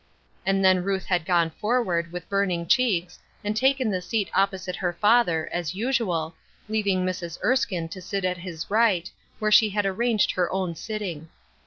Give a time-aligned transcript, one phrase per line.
[0.47, 4.93] And then Ruth had gone forward, with burning cheeks, and taken the seat opposite her
[4.93, 6.33] father, as usual,
[6.67, 7.37] leaving Mrs.
[7.43, 11.29] Erskine to sit at his right, where she had arranged her own sitting.